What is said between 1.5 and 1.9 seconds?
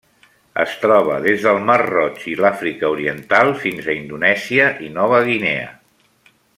mar